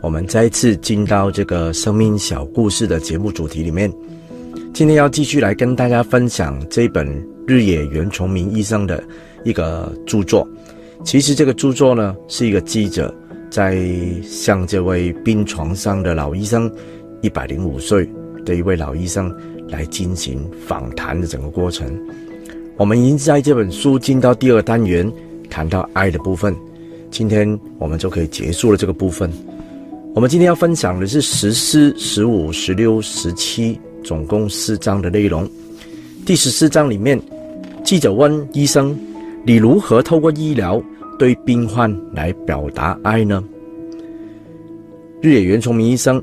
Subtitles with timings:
[0.00, 3.92] 我们再次进到这个生命小故事的节目主题里面。
[4.72, 7.06] 今天要继续来跟大家分享这本
[7.46, 9.02] 日野原重明医生的
[9.44, 10.46] 一个著作。
[11.04, 13.12] 其实这个著作呢，是一个记者
[13.50, 13.84] 在
[14.22, 16.70] 向这位病床上的老医生，
[17.20, 18.08] 一百零五岁
[18.44, 19.34] 的一位老医生
[19.68, 21.92] 来进行访谈的整个过程。
[22.76, 25.10] 我们已经在这本书进到第二单元，
[25.50, 26.54] 谈到爱的部分。
[27.10, 29.28] 今天我们就可以结束了这个部分。
[30.14, 35.48] 我们今天要分享的是十四、十五、十六、十七，总共四章的内容。
[36.26, 37.20] 第十四章里面，
[37.84, 38.98] 记者问医生
[39.46, 40.82] ：“你如何透过医疗
[41.18, 43.44] 对病患来表达爱呢？”
[45.22, 46.22] 日野原重明医生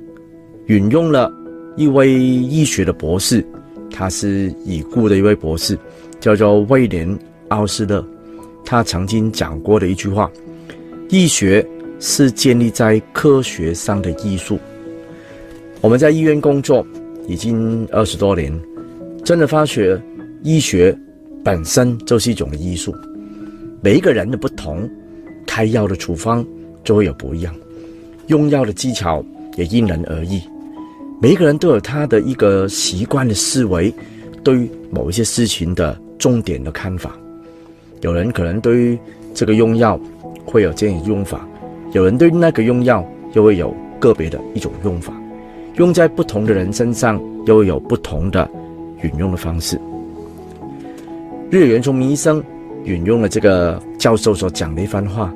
[0.68, 1.32] 引用了
[1.78, 3.46] 一位医学的博士，
[3.92, 5.78] 他是已故的一位博士，
[6.20, 7.08] 叫做威廉·
[7.48, 8.06] 奥斯勒，
[8.66, 10.30] 他曾经讲过的一句话。
[11.10, 11.66] 医学
[12.00, 14.60] 是建立在科学上的艺术。
[15.82, 16.86] 我们在医院工作
[17.28, 18.52] 已经二十多年，
[19.24, 20.02] 真的发觉
[20.44, 20.98] 医学
[21.44, 22.94] 本身就是一种艺术。
[23.82, 24.90] 每一个人的不同，
[25.46, 26.46] 开药的处方
[26.84, 27.56] 就会有不一样，
[28.28, 29.24] 用药的技巧
[29.56, 30.42] 也因人而异。
[31.22, 33.94] 每一个人都有他的一个习惯的思维，
[34.44, 37.18] 对于某一些事情的重点的看法。
[38.02, 39.00] 有人可能对于
[39.34, 40.00] 这个用药。
[40.48, 41.46] 会有这样用法，
[41.96, 45.14] 有人对那个用药又会有个别的一种用法，
[45.76, 48.52] 用在不同的人身上又会有不同的
[49.02, 49.80] 引用的方式。
[51.50, 52.44] 日野原重明医生
[52.84, 55.34] 引用了这个教授所讲的一番话：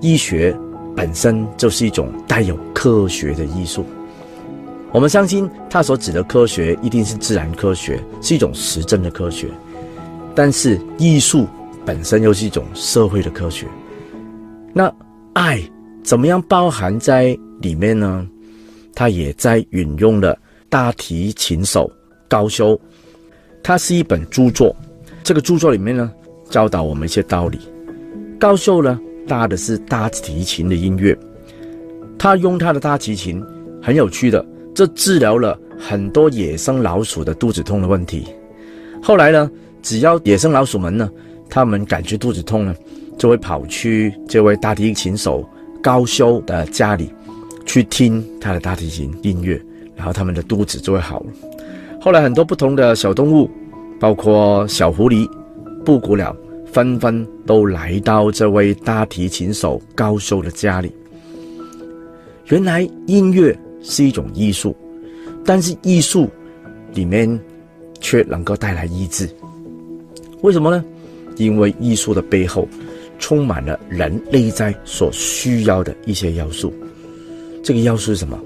[0.00, 0.56] 医学
[0.96, 3.84] 本身就是一种带有科学的艺术。
[4.92, 9.46] 我们相信他所指的科学一定是自然科学，是一种实证的科学。
[10.34, 11.46] 但是艺术
[11.84, 13.66] 本身又是一种社会的科学。
[14.72, 14.90] 那
[15.34, 15.60] 爱
[16.08, 18.26] 怎么样包含在里面呢？
[18.94, 20.34] 他也在引用了
[20.70, 21.92] 大提琴手
[22.26, 22.80] 高修，
[23.62, 24.74] 他是一本著作。
[25.22, 26.10] 这个著作里面呢，
[26.48, 27.60] 教导我们一些道理。
[28.40, 31.14] 高修呢，拉的是大提琴的音乐，
[32.18, 33.44] 他用他的大提琴
[33.82, 34.42] 很有趣的，
[34.74, 38.24] 这治疗了很多野生老鼠的肚子痛的问题。
[39.02, 39.50] 后来呢，
[39.82, 41.10] 只要野生老鼠们呢，
[41.50, 42.74] 他们感觉肚子痛呢。
[43.18, 45.44] 就会跑去这位大提琴手
[45.82, 47.12] 高修的家里，
[47.64, 49.60] 去听他的大提琴音乐，
[49.94, 51.26] 然后他们的肚子就会好了。
[52.00, 53.50] 后来很多不同的小动物，
[53.98, 55.28] 包括小狐狸、
[55.84, 56.34] 布谷鸟，
[56.72, 60.92] 纷纷都来到这位大提琴手高修的家里。
[62.46, 64.74] 原来音乐是一种艺术，
[65.44, 66.28] 但是艺术
[66.94, 67.28] 里面
[68.00, 69.28] 却能够带来医治。
[70.42, 70.84] 为什么呢？
[71.36, 72.66] 因为艺术的背后。
[73.18, 76.72] 充满了人内在所需要的一些要素，
[77.62, 78.38] 这个要素是什么？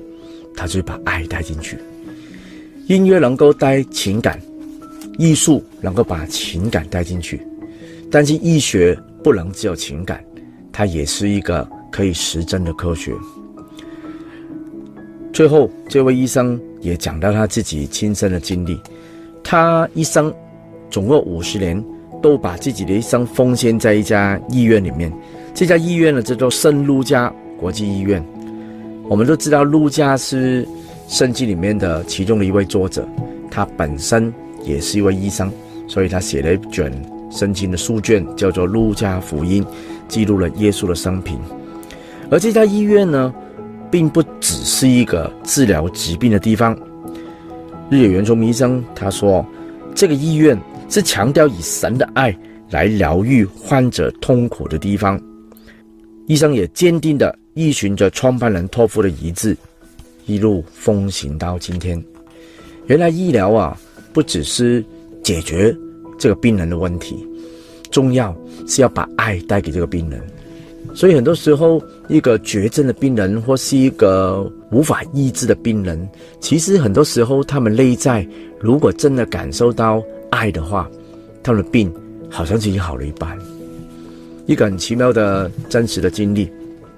[0.57, 1.79] 他就把爱带进去。
[2.89, 4.41] 音乐能够带情感，
[5.19, 7.41] 艺术能够把情感带进去，
[8.11, 10.23] 但是医学不能只有情感，
[10.73, 13.13] 它也是一个可以实证的科学。
[15.33, 18.79] 最后，这位医生也讲到他自己亲身的经历，
[19.43, 20.35] 他一生
[20.91, 21.83] 总共五十年。
[22.23, 25.13] 都把自己的一生奉献在一家医院里面，
[25.53, 28.25] 这家医院呢叫做圣路加国际医院。
[29.09, 30.67] 我们都知道路加是
[31.09, 33.07] 圣经里面的其中的一位作者，
[33.51, 34.33] 他本身
[34.63, 35.53] 也是一位医生，
[35.89, 36.91] 所以他写了一卷
[37.31, 39.63] 圣经的书卷，叫做《路加福音》，
[40.07, 41.39] 记录了耶稣的生平。
[42.31, 43.35] 而这家医院呢，
[43.91, 46.79] 并不只是一个治疗疾病的地方。
[47.91, 49.45] 日野原中医生他说，
[49.95, 50.59] 这个医院。
[50.93, 52.39] 是强调以神的爱
[52.69, 55.19] 来疗愈患者痛苦的地方。
[56.27, 59.57] 医生也坚定地依循着创办人托付的遗志，
[60.27, 62.01] 一路奉行到今天。
[62.89, 63.75] 原来医疗啊，
[64.13, 64.85] 不只是
[65.23, 65.75] 解决
[66.19, 67.27] 这个病人的问题，
[67.91, 68.37] 重要
[68.67, 70.21] 是要把爱带给这个病人。
[70.95, 76.07] 所以很多时候，一个绝症的病人或是一个无法医治的病人，
[76.39, 78.27] 其实很多时候他们内在
[78.61, 80.03] 如果真的感受到。
[80.33, 80.91] 爱的话，
[81.43, 81.93] 他们的病
[82.31, 83.39] 好像就已经好了一半。
[84.47, 86.51] 一个很奇妙的真实的经历。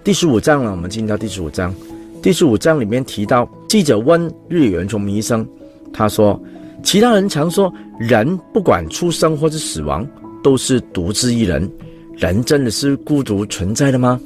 [0.05, 1.75] 第十五章了，我们进到第十五章。
[2.23, 5.47] 第十五章里面提到，记者问日野原重明医生，
[5.93, 6.41] 他说
[6.85, 10.09] ：“其他人常说，人不管出生或是死亡，
[10.43, 11.69] 都是独自一人。
[12.17, 14.19] 人真的是孤独存在的吗？”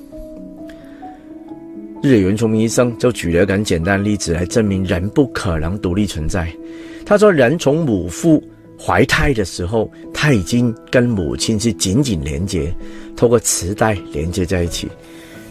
[2.02, 6.46] 日野原重明医生就举了一个很简单的例子来证明人不可能独立存在。
[7.06, 8.40] 他说：“人从母腹。”
[8.80, 12.72] 怀胎的时候，他已经跟母亲是紧紧连接，
[13.16, 14.88] 透过脐带连接在一起。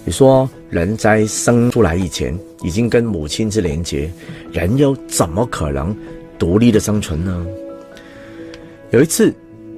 [0.05, 2.33] 你说，人在生出来以前
[2.63, 4.09] 已经跟母亲是连接，
[4.53, 5.93] 人又怎么可能
[6.39, 7.45] 独立的生存呢？
[8.91, 9.33] 有一次，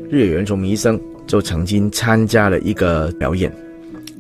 [0.08, 3.52] 日野原重明医生就曾经参加了一个表演，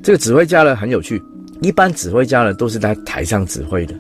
[0.01, 1.21] 这个指挥家呢很有趣，
[1.61, 3.93] 一般指挥家呢都是在台上指挥的。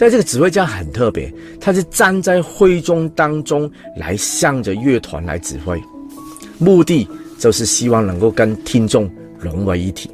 [0.00, 1.30] 但这个指挥家很特别，
[1.60, 5.82] 他是站在会中当中来向着乐团来指挥，
[6.56, 7.06] 目的
[7.36, 9.10] 就是希望能够跟听众
[9.40, 10.08] 融为一体。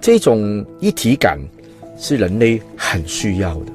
[0.00, 1.36] 这种一体感
[1.98, 3.72] 是人类很需要的。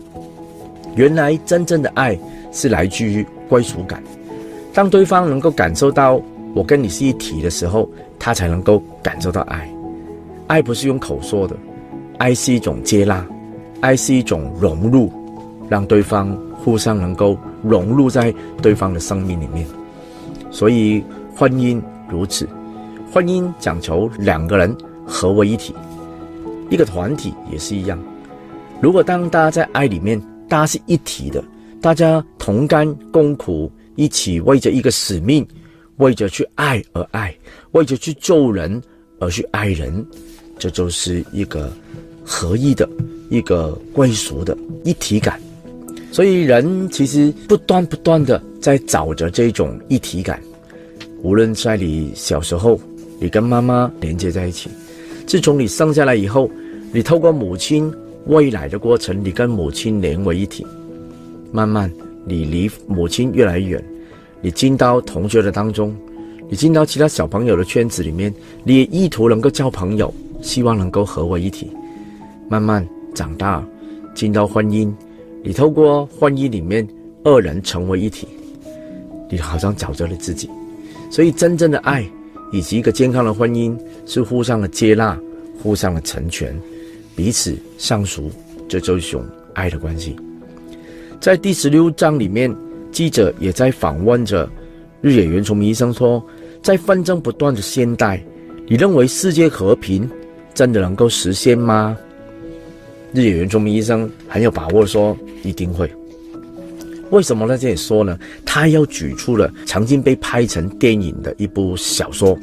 [0.96, 2.18] 原来真正的爱
[2.54, 4.02] 是来自于归属感，
[4.74, 6.22] 当对方能够感受到
[6.54, 9.70] 我跟你是一体的时候，他才能够感受到爱。
[10.48, 11.54] 爱不是用口说的，
[12.18, 13.28] 爱是一种接纳。
[13.86, 15.14] 爱是一种融入，
[15.70, 19.64] 让对方互相能够融入在对方的生命里面。
[20.50, 21.04] 所以
[21.36, 21.80] 婚姻
[22.10, 22.50] 如此，
[23.14, 25.76] 婚姻讲求两个人合为一体，
[26.72, 28.00] 一个团体也是一样。
[28.82, 31.44] 如果当大家在爱里面，大家是一体的，
[31.80, 35.48] 大家同甘共苦，一起为着一个使命，
[35.98, 37.32] 为着去爱而爱，
[37.74, 38.82] 为着去救人
[39.20, 40.04] 而去爱人，
[40.58, 41.72] 这就是一个
[42.26, 42.90] 合一的。
[43.30, 45.40] 一个归属的一体感，
[46.12, 50.42] 所以人其实不断不断的在找着这种一体感。
[51.22, 52.80] 无论在你小时候，
[53.20, 54.70] 你跟妈妈连接在一起；
[55.26, 56.50] 自从你生下来以后，
[56.92, 57.92] 你透过母亲
[58.28, 60.66] 喂奶的过程，你跟母亲连为一体。
[61.52, 61.92] 慢慢，
[62.26, 63.84] 你离母亲越来越远，
[64.42, 65.96] 你进到同学的当中，
[66.48, 68.32] 你进到其他小朋友的圈子里面，
[68.64, 71.68] 你也意图能够交朋友，希望能够合为一体。
[72.48, 72.88] 慢慢。
[73.16, 73.66] 长大，
[74.14, 74.94] 进到婚姻，
[75.44, 76.88] 你透过婚姻里面
[77.24, 78.28] 二人成为一体，
[79.32, 80.48] 你好像找着了自己。
[81.10, 82.06] 所以，真正的爱
[82.52, 83.76] 以及一个健康的婚姻
[84.06, 85.18] 是互相的接纳、
[85.64, 86.56] 互相的成全、
[87.16, 88.30] 彼此相熟，
[88.68, 90.16] 这就是一种爱的关系。
[91.22, 92.54] 在第十六章里面，
[92.92, 94.50] 记者也在访问着
[95.02, 96.24] 日野原重明医生说，
[96.62, 98.22] 在纷争不断的现代，
[98.68, 100.10] 你认为世界和平
[100.54, 101.98] 真的能够实现吗？
[103.16, 105.90] 日野原重明医生很有把握说一定会。
[107.12, 108.20] 为什么在这里说呢？
[108.46, 112.38] 他要举出了曾经被拍成电影的一部小说，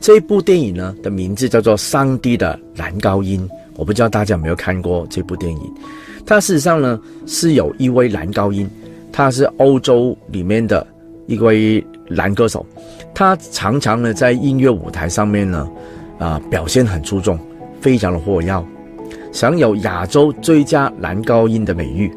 [0.00, 3.40] 这一部电影呢的名字叫做《上帝的男高音》。
[3.76, 5.74] 我不知道大家有没有看过这部电影。
[6.26, 8.68] 它事实上呢是有一位男高音，
[9.12, 10.84] 他是欧洲里面的
[11.26, 12.66] 一位男歌手，
[13.14, 15.68] 他常常呢在音乐舞台上面呢
[16.18, 17.38] 啊、表现很出众，
[17.80, 18.64] 非常的活跃。
[19.38, 22.12] 享有亚洲最佳男高音的美誉，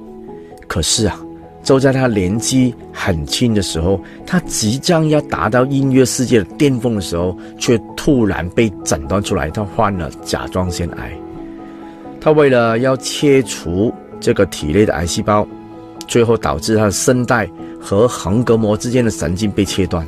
[0.68, 1.22] 可是啊，
[1.62, 11.16] 就在他年纪很轻的时候，他即将要达到音乐世界的巅峰的时候，却突然被诊断出来，他患了甲状腺癌。
[12.20, 15.48] 他为了要切除这个体内的癌细胞，
[16.08, 17.48] 最后导致他的声带
[17.80, 20.04] 和横膈膜之间的神经被切断，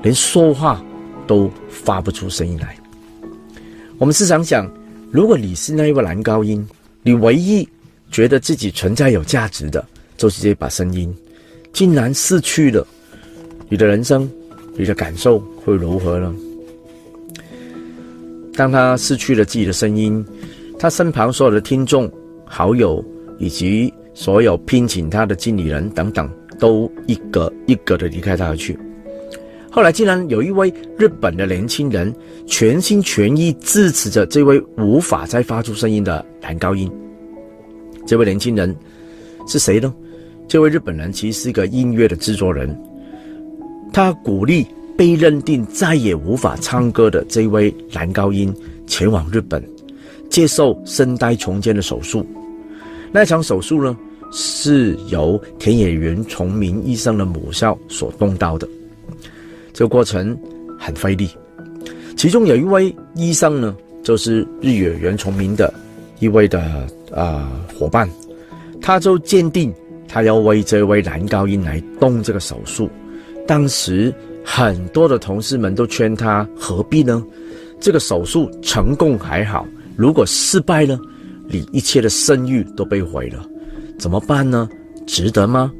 [0.00, 0.80] 连说话
[1.26, 2.76] 都发不出声音来。
[3.98, 4.64] 我们试想想。
[5.12, 6.66] 如果你是那一位男高音，
[7.02, 7.68] 你唯一
[8.10, 9.86] 觉得自己存在有价值的，
[10.16, 11.14] 就是这把声音，
[11.70, 12.86] 竟然失去了，
[13.68, 14.26] 你的人生，
[14.74, 16.34] 你的感受会如何呢？
[18.54, 20.24] 当他失去了自己的声音，
[20.78, 22.10] 他身旁所有的听众、
[22.46, 23.04] 好友
[23.38, 26.26] 以及所有聘请他的经理人等等，
[26.58, 28.78] 都一个一个的离开他而去。
[29.74, 32.14] 后来竟然有一位日本的年轻人
[32.46, 36.92] 全心全意支持着这位无法再发出声音的男高音。
[38.06, 38.76] 这位年轻人
[39.46, 39.92] 是谁呢？
[40.46, 42.78] 这位日本人其实是一个音乐的制作人，
[43.94, 48.54] 他鼓励被认定再也无法唱歌的这位男高音
[48.86, 49.64] 前往日本
[50.28, 52.26] 接受声带重建的手术。
[53.10, 53.96] 那场手术呢，
[54.32, 58.68] 是由田野原崇明医生的母校所动刀的。
[59.82, 60.38] 这个过程
[60.78, 61.28] 很费力，
[62.16, 65.74] 其中有一位医生呢，就是日野原重明的
[66.20, 68.08] 一位的啊、呃、伙伴，
[68.80, 69.74] 他就坚定
[70.06, 72.88] 他要为这位男高音来动这个手术。
[73.44, 77.20] 当时很多的同事们都劝他何必呢？
[77.80, 80.96] 这个手术成功还好，如果失败了，
[81.48, 83.44] 你一切的声誉都被毁了，
[83.98, 84.68] 怎么办呢？
[85.08, 85.72] 值得吗？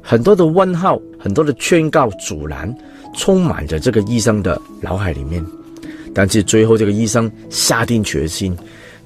[0.00, 2.74] 很多的问号，很多的劝告阻拦。
[3.12, 5.44] 充满着这个医生的脑海里面，
[6.14, 8.56] 但是最后这个医生下定决心，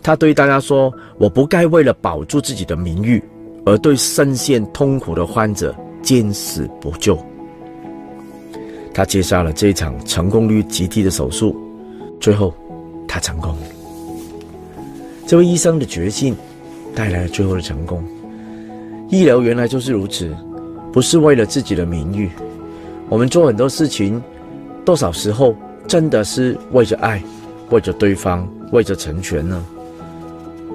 [0.02, 3.22] 他对大家说：“我不该为了保住自己的名誉，
[3.64, 7.18] 而对深陷痛苦的患者见死不救。”
[8.92, 11.56] 他接下了这场成功率极低的手术，
[12.20, 12.54] 最后
[13.08, 13.56] 他成功。
[15.26, 16.36] 这位医生的决心
[16.94, 18.04] 带来了最后的成功。
[19.08, 20.34] 医疗原来就是如此，
[20.92, 22.30] 不是为了自己的名誉。
[23.14, 24.20] 我们做很多事情，
[24.84, 25.56] 多少时候
[25.86, 27.22] 真的是为着爱，
[27.70, 29.64] 为着对方，为着成全呢？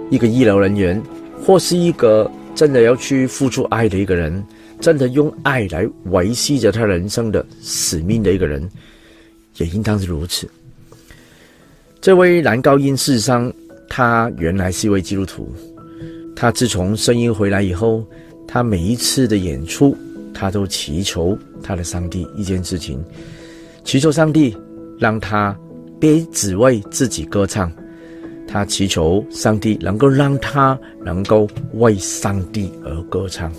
[0.10, 1.04] 一个医疗人员，
[1.46, 4.42] 或是一个真的要去付出爱的一个人，
[4.80, 8.70] 真的用爱来维系着他人生的使命的一个人，
[9.58, 10.50] 也应当是如此。
[12.00, 13.52] 这位男高音事实上，
[13.90, 15.54] 他原来是一位基督徒。
[16.38, 18.02] 他自从声音回来以后，
[18.48, 19.94] 他每一次的演出，
[20.40, 23.04] 他都祈求他的上帝一件事情，
[23.84, 24.56] 祈求上帝
[24.98, 25.54] 让他
[26.00, 27.70] 别只为自己歌唱，
[28.48, 33.52] 他祈求上帝能够让他能够为上帝而歌唱。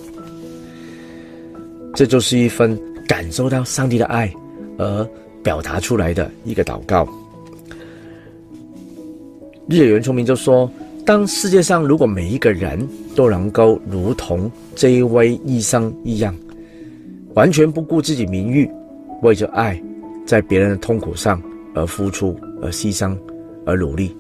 [1.95, 4.33] 这就是一份感受到上帝的爱
[4.79, 5.07] 而
[5.43, 7.07] 表达出来的一个祷告。
[9.69, 10.71] 日野原重明就说。
[11.07, 16.33] 当世界上如果每一个人都能够如同这位医生一样，
[17.35, 18.69] 完全不顾自己名誉，
[19.23, 19.81] 为着爱，
[20.27, 21.41] 在别人的痛苦上
[21.75, 23.17] 而付出、而牺牲、
[23.65, 24.17] 而努力，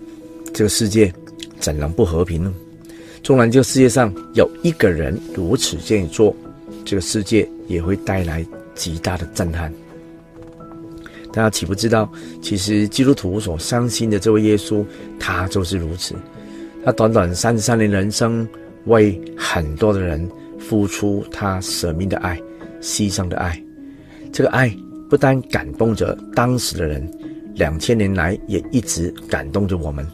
[0.53, 1.13] 这个世界
[1.59, 2.55] 怎能不和平呢？
[3.23, 6.35] 纵然这个世界上有一个人如此这样做，
[6.85, 9.73] 这个世界也会带来极大的震撼。
[11.33, 14.85] 大家岂不知道，其实基督徒所相信的这位耶稣，
[15.19, 16.15] 他就是如此。
[16.85, 18.49] 他短短三十三年人生，
[18.87, 20.27] 为很多的人
[20.59, 22.41] 付出他舍命的爱、
[22.81, 23.61] 牺牲的爱。
[24.33, 24.75] 这个爱
[25.09, 27.09] 不但感动着当时的人，
[27.55, 30.07] 两千年来也一直感动着我们。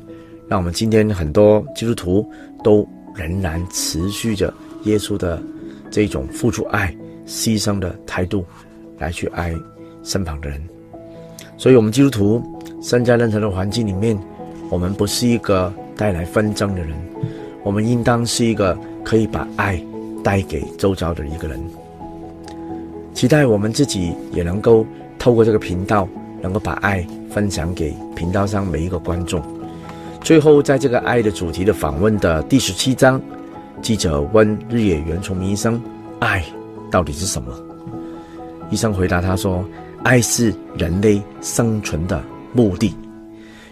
[0.49, 2.29] 让我们今天很多基督徒
[2.63, 4.53] 都仍然持续着
[4.85, 5.43] 耶稣的
[5.91, 6.95] 这种付出爱、
[7.27, 8.45] 牺牲的态度
[8.99, 9.55] 来去爱
[10.03, 10.63] 身旁的人。
[11.57, 12.43] 所以，我们基督徒
[12.83, 14.19] 身在任何的环境里面，
[14.71, 15.73] 我们不是一个。
[15.99, 16.95] 带来纷争的人，
[17.65, 19.83] 我们应当是一个可以把爱
[20.23, 21.59] 带给周遭的一个人。
[23.17, 24.87] 期待我们自己也能够
[25.19, 26.07] 透过这个频道，
[26.43, 29.43] 能够把爱分享给频道上每一个观众。
[30.21, 33.19] 最后，在这个爱的主题的访问的第十七章，
[33.81, 35.81] 记者问日野原重明医生
[36.21, 36.45] ：“爱
[36.91, 37.59] 到底是什么？”
[38.69, 39.65] 医生回答他说
[40.05, 42.95] ：“爱是人类生存的目的。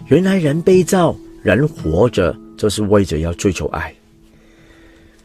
[0.07, 3.93] 原来人被造。”人活着就是为着要追求爱。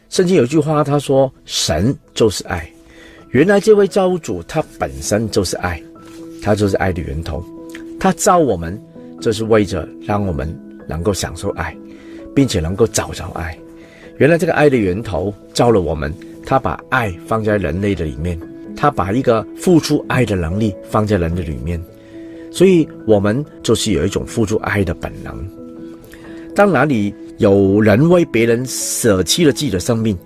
[0.09, 2.63] 圣经有句话，他说：“神就是爱。”
[3.31, 5.81] 原来这位造物主他本身就是爱，
[6.41, 7.41] 他就是爱的源头。
[7.97, 8.77] 他造我们，
[9.21, 10.53] 就是为着让我们
[10.85, 11.73] 能够享受爱，
[12.35, 13.57] 并且能够找着爱。
[14.17, 16.13] 原来这个爱的源头造了我们，
[16.45, 18.37] 他把爱放在人类的里面，
[18.75, 21.81] 他把一个付出爱的能力放在人的里面，
[22.51, 25.41] 所以我们就是有一种付出爱的本能。
[26.53, 30.17] 当哪里有人为别人舍弃了自己的生命，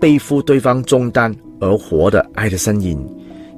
[0.00, 2.98] 背负对方重担而活的爱的身影，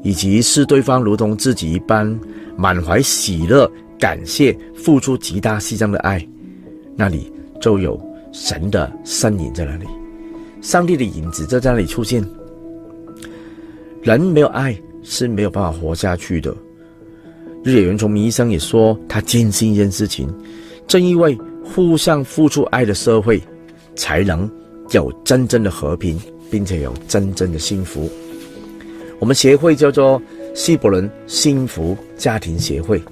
[0.03, 2.19] 以及视对方如同自己一般，
[2.57, 6.27] 满怀喜乐、感谢、付出极大牺牲的爱，
[6.97, 8.01] 那里就有
[8.33, 9.87] 神的身影在那里，
[10.61, 12.25] 上帝的影子就在那里出现。
[14.03, 16.55] 人没有爱是没有办法活下去的。
[17.63, 20.29] 日野原重明医生也说，他坚信一件事情，
[20.87, 21.39] 正因为。
[21.63, 23.41] 互相付出爱的社会，
[23.95, 24.51] 才能
[24.93, 26.19] 有真正的和平，
[26.51, 28.11] 并且有真正的幸福。
[29.19, 30.21] 我们协会叫做
[30.55, 33.03] 希伯伦幸福家庭协会。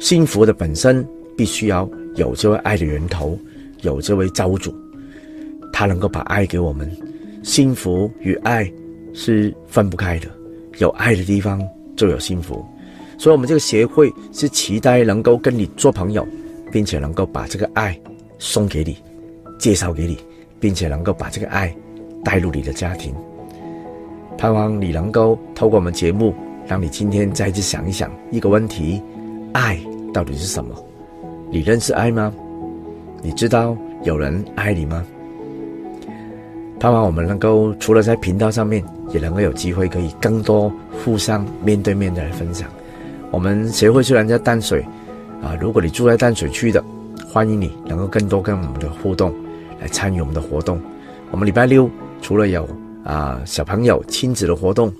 [0.00, 3.38] 幸福的本身必须要有这位爱的源头，
[3.82, 4.74] 有这位造物主，
[5.72, 6.90] 他能够把爱给我们。
[7.42, 8.70] 幸福与爱
[9.14, 10.28] 是分不开的，
[10.78, 11.62] 有爱的地方
[11.96, 12.64] 就有幸福。
[13.18, 16.26] 所以，我们这个协会是期待能够跟你做朋友。
[16.72, 18.00] 并且能够把这个爱
[18.38, 18.96] 送给你，
[19.58, 20.16] 介绍给你，
[20.62, 21.74] 并且能够把这个爱
[22.22, 23.12] 带入你的家庭。
[24.38, 26.32] 盼望你能够透过我们节目，
[26.68, 29.02] 让你今天再次想一想一个问题：
[29.52, 29.76] 爱
[30.14, 30.72] 到底是什么？
[31.50, 32.32] 你认识爱吗？
[33.22, 35.04] 你知道有人爱你吗？
[36.78, 40.72] 盼望我们能够除了在频道上面，也能够有机会可以更多
[41.04, 42.68] 互相面对面的来分享。
[43.32, 44.86] 我们协会虽然在淡水。
[45.42, 46.80] 啊，如果你住在淡水区的，
[47.26, 49.34] 欢迎你能够更多跟我们的互动，
[49.82, 50.80] 来参与我们的活动。
[51.32, 52.68] 我们礼拜六除了有
[53.04, 54.94] 啊小朋友亲子的活动，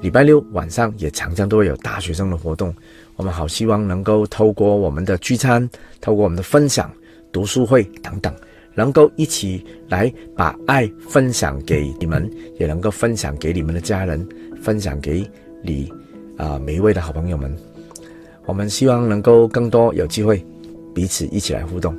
[0.00, 2.74] 礼拜六晚上也常常都会有大学生的活动。
[3.14, 5.68] 我们好希望能够透过我们的聚餐，
[6.00, 6.90] 透过我们的分享、
[7.30, 8.34] 读书会等等，
[8.74, 12.28] 能够一起来把爱分享给你们，
[12.58, 14.26] 也能够分享给你们的家人，
[14.60, 15.24] 分享给
[15.62, 15.88] 你
[16.36, 17.56] 啊每一位的好朋友们。
[18.44, 20.44] 我们希望能够更多有机会
[20.94, 21.96] 彼此一起来互动。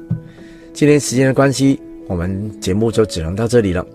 [0.73, 3.85] 今天时间的关系，我们节目就只能到这里了。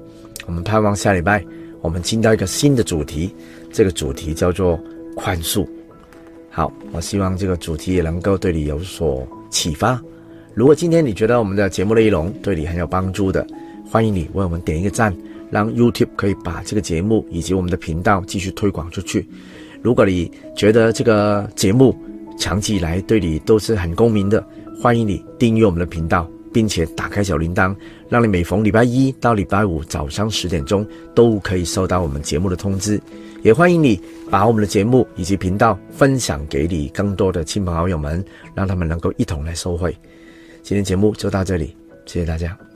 [0.47, 1.45] 我们盼望下礼拜
[1.81, 3.35] 我们进到一个新的主题，
[3.73, 4.79] 这个主题叫做
[5.17, 5.67] 宽恕。
[6.51, 10.01] 好，我希望这个主题也能够对你有所启发。
[10.55, 13.47] 如果今天你觉得我们的节目内容对你很有帮助的，
[13.91, 15.17] 欢迎你为我们点一个赞，
[15.51, 19.27] 让 YouTube 可以把这个节目以及我们的频道继续推广出去。
[19.81, 21.97] 如果你觉得这个节目
[22.39, 24.47] 长期以来对你都是很公平的，
[24.81, 27.75] 欢迎你订阅我们的频道，并且打开小铃铛，
[28.09, 33.01] 让你每逢礼拜一到礼拜五早上十点钟都可以收到我们节目的通知。
[33.43, 39.97] 也欢迎你把我们的节目以及频道分享给你更多的亲朋好友们，让他们能够一同来受惠。
[40.63, 42.72] 今天节目就到这里，谢谢大家。